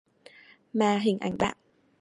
[0.73, 1.57] Mà hình ảnh bạn